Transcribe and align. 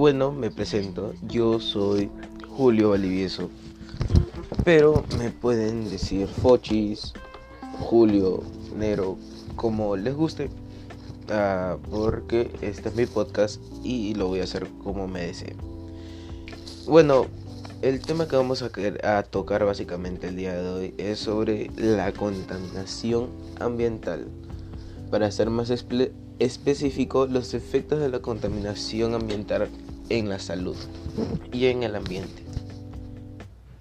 bueno, 0.00 0.32
me 0.32 0.50
presento. 0.50 1.12
Yo 1.28 1.60
soy 1.60 2.08
Julio 2.48 2.88
Valivieso. 2.88 3.50
Pero 4.64 5.04
me 5.18 5.28
pueden 5.28 5.90
decir 5.90 6.26
Fochis, 6.26 7.12
Julio, 7.80 8.42
Nero, 8.74 9.18
como 9.56 9.96
les 9.96 10.14
guste. 10.14 10.48
Ah, 11.28 11.76
porque 11.90 12.50
este 12.62 12.88
es 12.88 12.94
mi 12.94 13.04
podcast 13.04 13.60
y 13.84 14.14
lo 14.14 14.28
voy 14.28 14.40
a 14.40 14.44
hacer 14.44 14.66
como 14.82 15.06
me 15.06 15.20
desee. 15.20 15.54
Bueno, 16.86 17.26
el 17.82 18.00
tema 18.00 18.26
que 18.26 18.36
vamos 18.36 18.62
a, 18.62 18.70
a 19.18 19.22
tocar 19.24 19.66
básicamente 19.66 20.28
el 20.28 20.36
día 20.36 20.54
de 20.54 20.66
hoy 20.66 20.94
es 20.96 21.18
sobre 21.18 21.70
la 21.76 22.10
contaminación 22.12 23.28
ambiental. 23.60 24.28
Para 25.10 25.30
ser 25.30 25.50
más 25.50 25.68
específico, 26.38 27.26
los 27.26 27.52
efectos 27.52 28.00
de 28.00 28.08
la 28.08 28.20
contaminación 28.20 29.14
ambiental 29.14 29.68
en 30.10 30.28
la 30.28 30.38
salud 30.38 30.76
y 31.52 31.66
en 31.66 31.82
el 31.82 31.96
ambiente. 31.96 32.42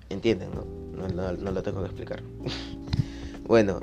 ¿Entienden, 0.09 0.52
no? 0.52 0.65
No, 1.07 1.52
lo 1.52 1.63
tengo 1.63 1.81
que 1.81 1.88
explicar. 1.88 2.23
bueno, 3.45 3.79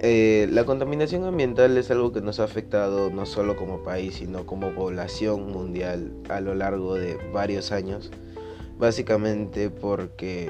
eh, 0.00 0.48
la 0.50 0.64
contaminación 0.64 1.24
ambiental 1.24 1.76
es 1.78 1.90
algo 1.90 2.12
que 2.12 2.20
nos 2.20 2.40
ha 2.40 2.44
afectado 2.44 3.10
no 3.10 3.24
solo 3.24 3.56
como 3.56 3.82
país, 3.82 4.16
sino 4.16 4.46
como 4.46 4.74
población 4.74 5.52
mundial 5.52 6.12
a 6.28 6.40
lo 6.40 6.54
largo 6.54 6.94
de 6.94 7.16
varios 7.32 7.72
años. 7.72 8.10
Básicamente 8.78 9.70
porque 9.70 10.48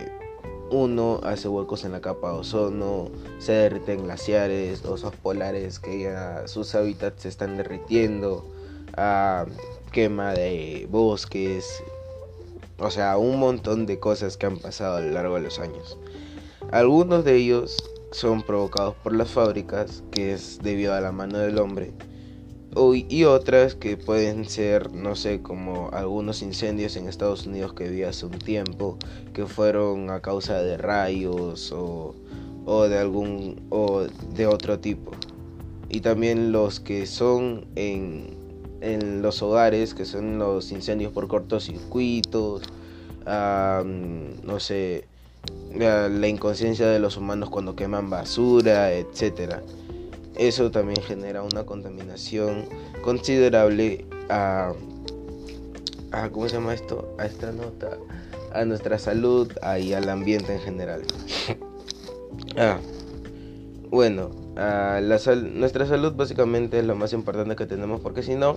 uno 0.71 1.21
hace 1.24 1.48
huecos 1.48 1.84
en 1.84 1.93
la 1.93 2.01
capa 2.01 2.32
de 2.32 2.38
ozono, 2.38 3.10
se 3.38 3.52
derriten 3.52 4.05
glaciares, 4.05 4.84
osos 4.84 5.15
polares 5.16 5.80
que 5.80 6.02
ya 6.02 6.46
sus 6.46 6.74
hábitats 6.77 7.23
se 7.23 7.29
están 7.29 7.57
derritiendo, 7.57 8.46
ah, 8.96 9.46
quema 9.91 10.33
de 10.33 10.87
bosques, 10.91 11.83
o 12.79 12.91
sea, 12.91 13.19
un 13.19 13.38
montón 13.38 13.87
de 13.87 13.99
cosas 13.99 14.37
que 14.37 14.47
han 14.47 14.57
pasado 14.57 14.97
a 14.97 15.01
lo 15.01 15.10
largo 15.10 15.35
de 15.35 15.43
los 15.43 15.59
años. 15.59 15.99
Algunos 16.71 17.24
de 17.24 17.37
ellos 17.37 17.77
son 18.13 18.43
provocados 18.43 18.95
por 19.02 19.15
las 19.15 19.30
fábricas, 19.30 20.02
que 20.10 20.32
es 20.32 20.60
debido 20.63 20.95
a 20.95 21.01
la 21.01 21.13
mano 21.13 21.38
del 21.38 21.59
hombre, 21.59 21.93
y 23.09 23.24
otras 23.24 23.74
que 23.74 23.97
pueden 23.97 24.49
ser, 24.49 24.93
no 24.93 25.16
sé, 25.16 25.43
como 25.43 25.91
algunos 25.93 26.41
incendios 26.41 26.95
en 26.97 27.09
Estados 27.09 27.47
Unidos 27.47 27.73
que 27.73 27.88
vi 27.88 28.04
hace 28.04 28.27
un 28.27 28.38
tiempo, 28.38 28.97
que 29.35 29.47
fueron 29.47 30.09
a 30.10 30.21
causa 30.21 30.63
de 30.63 30.77
rayos 30.77 31.73
o, 31.73 32.15
o 32.66 32.88
de 32.88 32.99
algún 32.99 33.66
o 33.71 34.07
de 34.35 34.47
otro 34.47 34.79
tipo. 34.79 35.10
Y 35.88 36.01
también 36.01 36.52
los 36.52 36.79
que 36.79 37.07
son 37.07 37.66
en, 37.75 38.40
en 38.80 39.23
los 39.23 39.42
hogares, 39.42 39.95
que 39.95 40.04
son 40.04 40.38
los 40.38 40.73
incendios 40.73 41.12
por 41.12 41.28
cortocircuitos, 41.28 42.62
no 43.26 44.60
sé, 44.60 45.04
la 45.74 46.28
inconsciencia 46.28 46.88
de 46.88 46.98
los 46.98 47.16
humanos 47.16 47.51
cuando 47.51 47.76
queman 47.76 48.10
basura, 48.10 48.92
etcétera 48.92 49.62
eso 50.40 50.70
también 50.70 51.02
genera 51.02 51.42
una 51.42 51.64
contaminación 51.64 52.64
considerable 53.02 54.06
a, 54.30 54.73
a 56.12 56.30
¿cómo 56.30 56.48
se 56.48 56.54
llama 56.54 56.73
esto? 56.73 57.14
A 57.18 57.26
esta 57.26 57.52
nota, 57.52 57.98
a 58.54 58.64
nuestra 58.64 58.98
salud 58.98 59.52
y 59.78 59.92
al 59.92 60.08
ambiente 60.08 60.54
en 60.54 60.60
general. 60.60 61.02
ah, 62.56 62.78
bueno, 63.90 64.31
la 64.61 65.19
nuestra 65.55 65.87
salud 65.87 66.12
básicamente 66.15 66.78
es 66.78 66.84
lo 66.84 66.94
más 66.94 67.12
importante 67.12 67.56
que 67.56 67.66
tenemos 67.66 68.00
porque 68.00 68.22
si 68.22 68.34
no, 68.34 68.55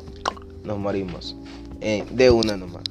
nos 0.65 0.77
morimos. 0.77 1.35
Eh, 1.81 2.05
de 2.11 2.29
una 2.29 2.57
nomás. 2.57 2.83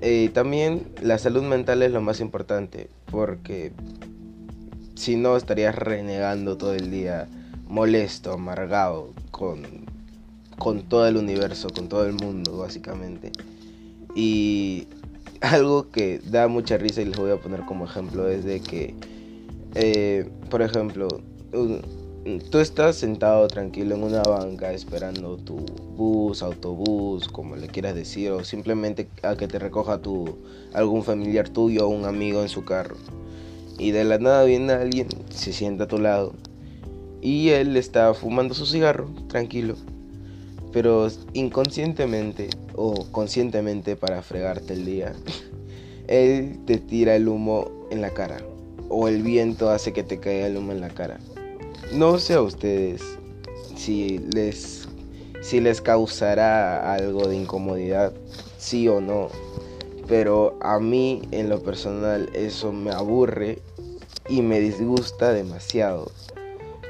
Eh, 0.00 0.30
también 0.34 0.86
la 1.00 1.18
salud 1.18 1.42
mental 1.42 1.82
es 1.82 1.90
lo 1.90 2.02
más 2.02 2.20
importante 2.20 2.90
porque 3.10 3.72
si 4.94 5.16
no 5.16 5.36
estarías 5.36 5.74
renegando 5.74 6.56
todo 6.56 6.74
el 6.74 6.90
día 6.90 7.28
molesto, 7.68 8.32
amargado 8.32 9.12
con, 9.30 9.62
con 10.58 10.82
todo 10.82 11.06
el 11.08 11.16
universo, 11.16 11.68
con 11.70 11.88
todo 11.88 12.06
el 12.06 12.12
mundo, 12.14 12.58
básicamente. 12.58 13.32
Y 14.14 14.86
algo 15.40 15.90
que 15.90 16.20
da 16.24 16.48
mucha 16.48 16.76
risa 16.76 17.02
y 17.02 17.06
les 17.06 17.16
voy 17.16 17.30
a 17.30 17.36
poner 17.36 17.60
como 17.66 17.84
ejemplo 17.84 18.28
es 18.28 18.44
de 18.44 18.60
que, 18.60 18.94
eh, 19.74 20.28
por 20.50 20.62
ejemplo, 20.62 21.08
tú 22.50 22.58
estás 22.58 22.96
sentado 22.96 23.46
tranquilo 23.48 23.94
en 23.94 24.02
una 24.02 24.22
banca 24.22 24.72
esperando 24.72 25.36
tu 25.36 25.56
bus, 25.96 26.42
autobús, 26.42 27.28
como 27.28 27.56
le 27.56 27.68
quieras 27.68 27.94
decir, 27.94 28.30
o 28.30 28.44
simplemente 28.44 29.08
a 29.22 29.36
que 29.36 29.46
te 29.46 29.58
recoja 29.58 29.98
tu 29.98 30.38
algún 30.72 31.04
familiar 31.04 31.48
tuyo 31.50 31.86
o 31.86 31.90
un 31.90 32.06
amigo 32.06 32.42
en 32.42 32.48
su 32.48 32.64
carro. 32.64 32.96
Y 33.78 33.90
de 33.90 34.04
la 34.04 34.18
nada 34.18 34.44
viene 34.44 34.72
alguien, 34.72 35.08
se 35.30 35.52
sienta 35.52 35.84
a 35.84 35.88
tu 35.88 35.98
lado 35.98 36.32
y 37.20 37.48
él 37.50 37.76
estaba 37.76 38.14
fumando 38.14 38.54
su 38.54 38.66
cigarro, 38.66 39.08
tranquilo. 39.28 39.76
Pero 40.72 41.08
inconscientemente 41.32 42.50
o 42.74 43.06
conscientemente 43.12 43.96
para 43.96 44.22
fregarte 44.22 44.74
el 44.74 44.84
día, 44.84 45.14
él 46.06 46.58
te 46.66 46.78
tira 46.78 47.16
el 47.16 47.28
humo 47.28 47.86
en 47.90 48.00
la 48.00 48.10
cara. 48.10 48.38
O 48.88 49.08
el 49.08 49.22
viento 49.22 49.70
hace 49.70 49.92
que 49.92 50.02
te 50.02 50.20
caiga 50.20 50.46
el 50.46 50.56
humo 50.56 50.72
en 50.72 50.80
la 50.80 50.90
cara. 50.90 51.18
No 51.94 52.18
sé 52.18 52.34
a 52.34 52.42
ustedes 52.42 53.02
si 53.76 54.18
les, 54.18 54.88
si 55.42 55.60
les 55.60 55.80
causará 55.80 56.92
algo 56.92 57.28
de 57.28 57.36
incomodidad, 57.36 58.12
sí 58.58 58.88
o 58.88 59.00
no. 59.00 59.28
Pero 60.08 60.58
a 60.60 60.80
mí 60.80 61.22
en 61.30 61.48
lo 61.48 61.62
personal 61.62 62.30
eso 62.34 62.72
me 62.72 62.90
aburre 62.90 63.62
y 64.28 64.42
me 64.42 64.58
disgusta 64.58 65.32
demasiado. 65.32 66.10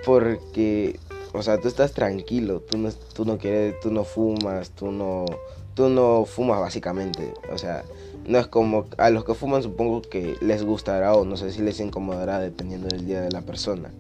Porque, 0.07 0.99
o 1.35 1.43
sea, 1.43 1.61
tú 1.61 1.69
estás 1.69 1.93
tranquilo, 1.93 2.61
tú 2.61 2.79
no, 2.79 2.91
tú 3.13 3.27
no 3.27 3.37
quieres, 3.37 3.79
tú 3.81 3.91
no 3.91 4.05
fumas, 4.05 4.71
tú 4.71 4.91
no, 4.91 5.27
tú 5.75 5.91
no 5.91 6.25
fumas 6.25 6.61
básicamente. 6.61 7.35
O 7.53 7.59
sea, 7.59 7.85
no 8.27 8.39
es 8.39 8.47
como 8.47 8.87
a 8.97 9.11
los 9.11 9.27
que 9.27 9.35
fuman 9.35 9.63
supongo 9.63 10.01
que 10.01 10.39
les 10.41 10.65
gustará 10.65 11.13
o 11.15 11.27
no 11.27 11.37
sé 11.37 11.53
si 11.53 11.61
les 11.61 11.79
incomodará 11.81 12.39
dependiendo 12.39 12.89
del 12.89 13.05
día 13.05 13.21
de 13.21 13.31
la 13.31 13.43
persona. 13.43 13.91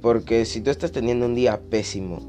Porque 0.00 0.44
si 0.44 0.60
tú 0.60 0.70
estás 0.70 0.92
teniendo 0.92 1.26
un 1.26 1.34
día 1.34 1.60
pésimo 1.70 2.20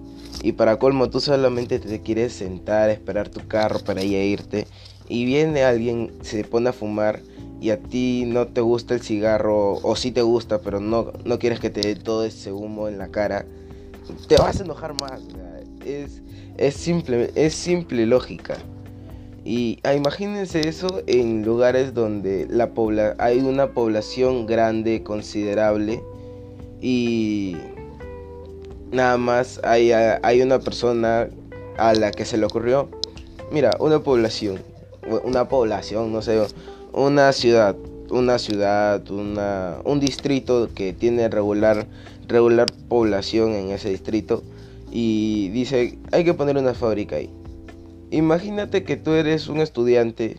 y 0.44 0.54
para 0.54 0.78
colmo 0.78 1.10
tú 1.10 1.20
solamente 1.20 1.80
te 1.80 2.02
quieres 2.02 2.34
sentar, 2.34 2.90
esperar 2.90 3.30
tu 3.30 3.48
carro 3.48 3.80
para 3.80 4.04
ir 4.04 4.18
a 4.18 4.24
irte 4.24 4.68
y 5.08 5.26
viene 5.26 5.64
alguien, 5.64 6.12
se 6.22 6.44
pone 6.44 6.70
a 6.70 6.74
fumar 6.74 7.22
y 7.62 7.70
a 7.70 7.78
ti 7.78 8.24
no 8.26 8.48
te 8.48 8.60
gusta 8.62 8.96
el 8.96 9.02
cigarro 9.02 9.74
o 9.84 9.96
sí 9.96 10.12
te 10.12 10.24
gusta, 10.24 10.62
pero 10.62 10.80
no, 10.80 11.14
no 11.26 11.38
quieres 11.38 11.60
que 11.60 11.70
te 11.70 11.82
dé 11.82 11.96
todo 11.96 12.26
ese 12.26 12.52
humo 12.52 12.88
en 12.88 12.98
la 12.98 13.10
cara, 13.10 13.46
te 14.28 14.36
vas 14.38 14.60
a 14.60 14.64
enojar 14.64 15.00
más. 15.00 15.22
Es, 15.86 16.22
es, 16.58 16.76
simple, 16.76 17.32
es 17.36 17.54
simple 17.54 18.06
lógica. 18.06 18.58
Y 19.44 19.80
ah, 19.84 19.94
imagínense 19.94 20.68
eso 20.68 21.02
en 21.08 21.44
lugares 21.44 21.94
donde 21.94 22.48
la 22.50 22.72
pobla 22.72 23.16
hay 23.20 23.40
una 23.40 23.74
población 23.74 24.46
grande, 24.46 25.04
considerable, 25.04 26.02
y 26.82 27.56
nada 28.92 29.18
más 29.18 29.62
hay, 29.64 29.92
hay 29.92 30.42
una 30.42 30.60
persona 30.60 31.30
a 31.78 31.94
la 31.94 32.12
que 32.12 32.26
se 32.26 32.38
le 32.38 32.46
ocurrió, 32.46 32.90
mira, 33.52 33.72
una 33.80 34.00
población, 34.00 34.60
una 35.24 35.48
población, 35.48 36.12
no 36.12 36.22
sé, 36.22 36.42
una 36.92 37.32
ciudad, 37.32 37.76
una 38.10 38.40
ciudad, 38.40 39.10
una, 39.10 39.78
un 39.86 40.00
distrito 40.00 40.70
que 40.74 40.94
tiene 40.94 41.30
regular, 41.30 41.88
regular 42.28 42.68
población 42.90 43.54
en 43.54 43.72
ese 43.72 43.90
distrito 43.90 44.44
y 44.92 45.50
dice, 45.50 45.98
hay 46.12 46.26
que 46.26 46.34
poner 46.34 46.58
una 46.58 46.74
fábrica 46.74 47.16
ahí. 47.16 47.30
Imagínate 48.12 48.84
que 48.84 48.98
tú 48.98 49.12
eres 49.12 49.48
un 49.48 49.62
estudiante 49.62 50.36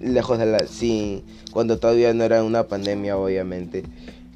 lejos 0.00 0.38
de 0.38 0.46
la... 0.46 0.66
Sí, 0.66 1.24
cuando 1.50 1.78
todavía 1.78 2.12
no 2.12 2.24
era 2.24 2.44
una 2.44 2.64
pandemia, 2.64 3.16
obviamente. 3.16 3.84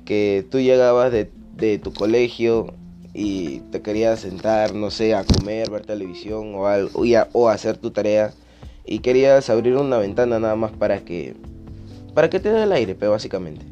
Que 0.04 0.44
tú 0.50 0.60
llegabas 0.60 1.12
de, 1.12 1.30
de 1.56 1.78
tu 1.78 1.92
colegio 1.92 2.74
y 3.14 3.60
te 3.70 3.80
querías 3.80 4.20
sentar, 4.20 4.74
no 4.74 4.90
sé, 4.90 5.14
a 5.14 5.24
comer, 5.24 5.70
ver 5.70 5.86
televisión 5.86 6.54
o, 6.54 6.66
algo, 6.66 7.02
o 7.32 7.48
hacer 7.48 7.76
tu 7.76 7.90
tarea 7.90 8.32
y 8.84 8.98
querías 8.98 9.48
abrir 9.48 9.76
una 9.76 9.98
ventana 9.98 10.38
nada 10.38 10.56
más 10.56 10.72
para 10.72 11.00
que 11.04 11.34
para 12.12 12.30
que 12.30 12.38
te 12.38 12.50
dé 12.50 12.62
el 12.62 12.72
aire, 12.72 12.94
pero 12.94 13.10
básicamente. 13.10 13.64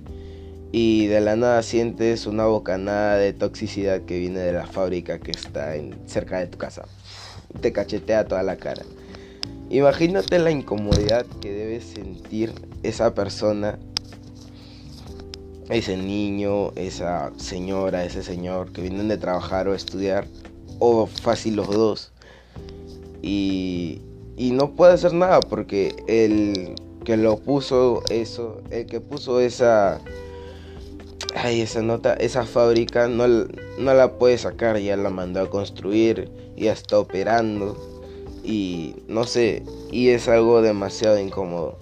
Y 0.73 1.06
de 1.06 1.20
la 1.20 1.37
nada 1.37 1.62
sientes 1.62 2.26
una 2.26 2.46
bocanada 2.46 3.17
de 3.17 3.32
toxicidad 3.32 4.00
que 4.02 4.19
viene 4.19 4.40
de 4.40 4.52
la 4.52 4.67
fábrica 4.67 5.20
que 5.20 5.31
está 5.31 5.75
cerca 6.06 6.38
de 6.38 6.49
tu 6.49 6.58
casa. 6.58 6.87
Te 7.61 7.73
cachetea 7.73 8.26
toda 8.26 8.43
la 8.43 8.56
cara. 8.56 8.82
Imagínate 9.70 10.38
la 10.38 10.50
incomodidad 10.50 11.25
que 11.40 11.52
debe 11.52 11.81
sentir 11.81 12.52
esa 12.82 13.14
persona, 13.14 13.79
ese 15.69 15.97
niño, 15.97 16.73
esa 16.76 17.32
señora, 17.37 18.05
ese 18.05 18.23
señor 18.23 18.73
que 18.73 18.82
vienen 18.82 19.09
de 19.09 19.19
trabajar 19.19 19.69
o 19.69 19.75
estudiar, 19.75 20.26
o 20.79 21.06
fácil 21.06 21.56
los 21.56 21.69
dos. 21.69 22.12
Y 23.23 24.03
y 24.37 24.50
no 24.50 24.73
puede 24.73 24.94
hacer 24.94 25.12
nada 25.12 25.41
porque 25.41 25.94
el 26.06 26.75
que 27.05 27.17
lo 27.17 27.38
puso 27.38 28.03
eso, 28.11 28.62
el 28.70 28.87
que 28.87 29.00
puso 29.00 29.41
esa 29.41 30.00
ay, 31.35 31.61
esa 31.61 31.82
nota, 31.82 32.15
esa 32.15 32.44
fábrica 32.44 33.08
no, 33.08 33.26
no 33.26 33.94
la 33.94 34.19
puede 34.19 34.38
sacar, 34.38 34.79
ya 34.79 34.97
la 34.97 35.11
mandó 35.11 35.41
a 35.41 35.50
construir, 35.50 36.31
ya 36.56 36.73
está 36.73 36.99
operando 36.99 37.76
y 38.43 38.97
no 39.08 39.25
sé, 39.25 39.62
y 39.91 40.08
es 40.08 40.29
algo 40.29 40.62
demasiado 40.62 41.19
incómodo. 41.19 41.79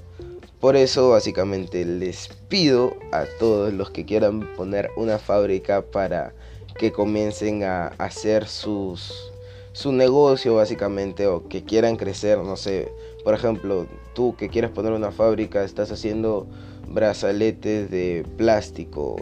Por 0.60 0.76
eso 0.76 1.10
básicamente 1.10 1.86
les 1.86 2.28
pido 2.48 2.94
a 3.12 3.24
todos 3.38 3.72
los 3.72 3.90
que 3.90 4.04
quieran 4.04 4.40
poner 4.56 4.90
una 4.96 5.18
fábrica 5.18 5.80
para 5.80 6.34
que 6.78 6.92
comiencen 6.92 7.64
a 7.64 7.88
hacer 7.98 8.46
sus 8.46 9.32
su 9.72 9.92
negocio 9.92 10.56
básicamente 10.56 11.26
o 11.26 11.48
que 11.48 11.64
quieran 11.64 11.96
crecer, 11.96 12.38
no 12.38 12.56
sé, 12.56 12.92
por 13.24 13.34
ejemplo, 13.34 13.86
tú 14.14 14.34
que 14.36 14.48
quieres 14.48 14.70
poner 14.70 14.92
una 14.92 15.12
fábrica, 15.12 15.64
estás 15.64 15.92
haciendo 15.92 16.46
brazaletes 16.88 17.90
de 17.90 18.26
plástico, 18.36 19.16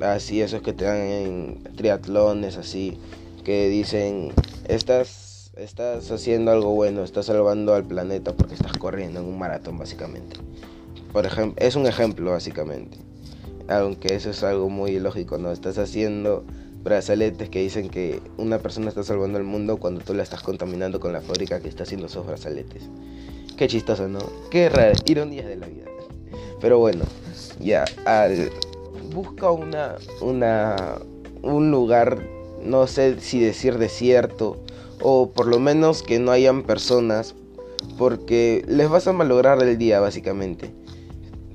así 0.00 0.40
esos 0.40 0.62
que 0.62 0.72
te 0.72 0.84
dan 0.84 0.98
en 0.98 1.62
triatlones 1.76 2.56
así, 2.56 2.98
que 3.44 3.68
dicen, 3.68 4.32
estás 4.68 5.29
estás 5.62 6.10
haciendo 6.10 6.50
algo 6.52 6.70
bueno, 6.70 7.04
estás 7.04 7.26
salvando 7.26 7.74
al 7.74 7.84
planeta 7.84 8.32
porque 8.32 8.54
estás 8.54 8.72
corriendo 8.72 9.20
en 9.20 9.26
un 9.26 9.38
maratón 9.38 9.78
básicamente. 9.78 10.36
Por 11.12 11.26
ejemplo, 11.26 11.62
es 11.64 11.76
un 11.76 11.86
ejemplo 11.86 12.30
básicamente. 12.30 12.96
Aunque 13.68 14.14
eso 14.14 14.30
es 14.30 14.42
algo 14.42 14.68
muy 14.70 14.92
ilógico, 14.92 15.38
¿no? 15.38 15.52
Estás 15.52 15.78
haciendo 15.78 16.44
brazaletes 16.82 17.50
que 17.50 17.60
dicen 17.60 17.90
que 17.90 18.20
una 18.38 18.58
persona 18.58 18.88
está 18.88 19.02
salvando 19.02 19.38
el 19.38 19.44
mundo 19.44 19.76
cuando 19.76 20.00
tú 20.00 20.14
la 20.14 20.22
estás 20.22 20.42
contaminando 20.42 20.98
con 20.98 21.12
la 21.12 21.20
fábrica 21.20 21.60
que 21.60 21.68
está 21.68 21.82
haciendo 21.82 22.06
esos 22.06 22.26
brazaletes. 22.26 22.84
Qué 23.56 23.68
chistoso, 23.68 24.08
¿no? 24.08 24.20
Qué 24.50 24.70
raro, 24.70 24.94
ironías 25.04 25.46
de 25.46 25.56
la 25.56 25.66
vida. 25.66 25.84
Pero 26.60 26.78
bueno, 26.78 27.04
ya, 27.60 27.84
busca 29.12 29.50
una, 29.50 29.96
una, 30.22 30.98
un 31.42 31.70
lugar, 31.70 32.22
no 32.62 32.86
sé 32.86 33.20
si 33.20 33.40
decir 33.40 33.78
desierto, 33.78 34.56
o 35.00 35.30
por 35.30 35.46
lo 35.46 35.58
menos 35.58 36.02
que 36.02 36.18
no 36.18 36.30
hayan 36.30 36.62
personas, 36.62 37.34
porque 37.98 38.64
les 38.68 38.88
vas 38.88 39.06
a 39.06 39.12
malograr 39.12 39.62
el 39.62 39.78
día, 39.78 40.00
básicamente. 40.00 40.72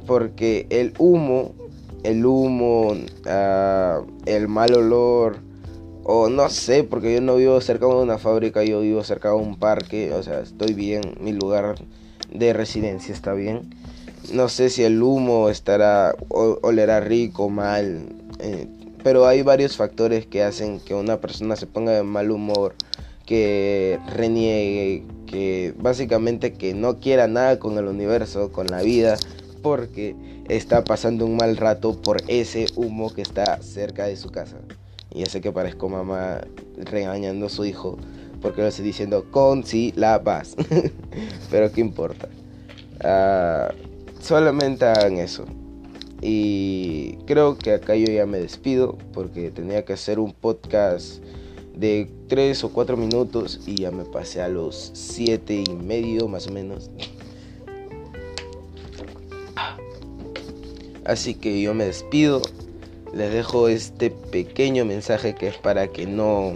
Porque 0.06 0.68
el 0.70 0.94
humo 1.00 1.54
el 2.06 2.26
humo, 2.26 2.96
ah, 3.26 4.02
el 4.26 4.48
mal 4.48 4.74
olor, 4.76 5.40
o 6.04 6.30
no 6.30 6.50
sé, 6.50 6.84
porque 6.84 7.16
yo 7.16 7.22
no 7.22 7.36
vivo 7.36 7.60
cerca 7.62 7.88
de 7.88 7.96
una 7.96 8.20
fábrica, 8.20 8.64
yo 8.64 8.82
vivo 8.82 9.04
cerca 9.04 9.30
de 9.30 9.36
un 9.36 9.58
parque, 9.58 10.14
o 10.14 10.22
sea, 10.22 10.42
estoy 10.42 10.74
bien, 10.74 11.02
mi 11.20 11.34
lugar 11.34 11.76
de 12.32 12.54
residencia 12.54 13.14
está 13.14 13.34
bien. 13.34 13.74
No 14.32 14.50
sé 14.50 14.70
si 14.70 14.84
el 14.84 15.02
humo 15.02 15.50
estará, 15.50 16.16
olerá 16.30 17.00
rico, 17.00 17.50
mal, 17.50 18.06
eh, 18.40 18.68
pero 19.04 19.26
hay 19.26 19.42
varios 19.42 19.76
factores 19.76 20.28
que 20.28 20.44
hacen 20.44 20.80
que 20.80 20.94
una 20.94 21.20
persona 21.20 21.56
se 21.56 21.66
ponga 21.66 21.92
de 21.92 22.04
mal 22.04 22.30
humor, 22.30 22.76
que 23.26 24.00
reniegue, 24.08 25.04
que 25.26 25.74
básicamente 25.78 26.54
que 26.54 26.74
no 26.74 27.00
quiera 27.00 27.28
nada 27.28 27.60
con 27.60 27.78
el 27.78 27.86
universo, 27.86 28.52
con 28.52 28.68
la 28.68 28.82
vida, 28.82 29.18
porque 29.62 30.16
está 30.48 30.84
pasando 30.84 31.26
un 31.26 31.38
mal 31.38 31.58
rato 31.58 32.00
por 32.02 32.22
ese 32.28 32.68
humo 32.76 33.14
que 33.14 33.22
está 33.22 33.62
cerca 33.62 34.06
de 34.06 34.16
su 34.16 34.30
casa. 34.30 34.58
Y 35.14 35.20
ya 35.20 35.26
sé 35.26 35.42
que 35.42 35.52
parezco 35.52 35.90
mamá 35.90 36.42
regañando 36.78 37.48
a 37.48 37.50
su 37.50 37.66
hijo 37.66 37.98
porque 38.46 38.62
lo 38.62 38.68
estoy 38.68 38.86
diciendo 38.86 39.26
con 39.32 39.64
si 39.64 39.92
la 39.96 40.22
paz. 40.22 40.56
Pero 41.50 41.72
qué 41.72 41.82
importa. 41.82 42.30
Ah, 43.04 43.74
solamente 44.20 44.86
hagan 44.86 45.18
eso. 45.18 45.46
Y 46.22 47.18
creo 47.26 47.58
que 47.58 47.74
acá 47.74 47.96
yo 47.96 48.06
ya 48.06 48.28
me 48.28 48.38
despido 48.38 48.98
porque 49.14 49.50
tenía 49.50 49.84
que 49.84 49.94
hacer 49.94 50.20
un 50.20 50.32
podcast 50.32 51.24
de 51.76 52.10
3 52.28 52.64
o 52.64 52.70
4 52.70 52.98
minutos 52.98 53.60
y 53.66 53.76
ya 53.76 53.92
me 53.92 54.06
pasé 54.06 54.42
a 54.42 54.48
los 54.48 54.92
7 54.94 55.64
y 55.68 55.74
medio 55.74 56.28
más 56.28 56.48
o 56.48 56.52
menos. 56.52 56.90
Así 61.06 61.36
que 61.36 61.62
yo 61.62 61.74
me 61.74 61.86
despido. 61.86 62.42
Les 63.14 63.32
dejo 63.32 63.70
este 63.70 64.10
pequeño 64.10 64.84
mensaje 64.84 65.36
que 65.36 65.48
es 65.48 65.58
para 65.58 65.88
que 65.88 66.06
no 66.06 66.56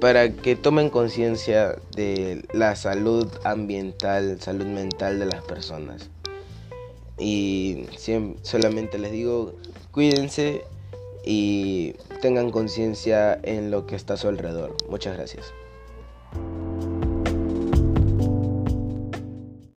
para 0.00 0.32
que 0.32 0.54
tomen 0.54 0.90
conciencia 0.90 1.76
de 1.96 2.44
la 2.52 2.76
salud 2.76 3.26
ambiental, 3.44 4.40
salud 4.40 4.66
mental 4.66 5.18
de 5.18 5.26
las 5.26 5.42
personas. 5.42 6.08
Y 7.18 7.86
solamente 8.42 8.98
les 8.98 9.10
digo, 9.10 9.54
cuídense 9.90 10.62
y 11.24 11.94
tengan 12.20 12.50
conciencia 12.50 13.38
en 13.42 13.70
lo 13.70 13.86
que 13.86 13.96
está 13.96 14.14
a 14.14 14.16
su 14.16 14.28
alrededor. 14.28 14.76
Muchas 14.88 15.16
gracias. 15.16 15.52